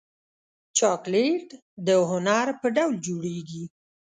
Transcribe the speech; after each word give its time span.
چاکلېټ 0.77 1.47
د 1.87 1.87
هنر 2.09 2.47
په 2.61 2.67
ډول 2.75 2.93
جوړېږي. 3.07 3.63